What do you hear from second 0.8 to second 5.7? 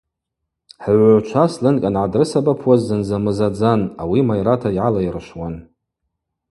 Хӏыгӏвгӏвчва сленг ангӏадрысабапуаз зынзамызадзан– ауи майрата йгӏалайрышвуан.